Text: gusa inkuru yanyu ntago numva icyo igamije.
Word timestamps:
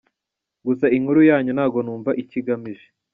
gusa 0.67 0.85
inkuru 0.97 1.19
yanyu 1.29 1.51
ntago 1.53 1.77
numva 1.85 2.11
icyo 2.21 2.35
igamije. 2.41 2.85